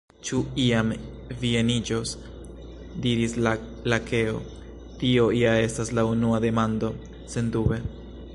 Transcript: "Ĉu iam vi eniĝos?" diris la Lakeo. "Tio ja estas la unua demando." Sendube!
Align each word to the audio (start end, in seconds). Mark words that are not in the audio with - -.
"Ĉu 0.27 0.37
iam 0.61 0.87
vi 1.41 1.51
eniĝos?" 1.59 2.13
diris 3.03 3.37
la 3.49 3.53
Lakeo. 3.93 4.41
"Tio 5.03 5.29
ja 5.45 5.55
estas 5.69 5.95
la 6.01 6.09
unua 6.15 6.45
demando." 6.49 6.95
Sendube! 7.37 7.83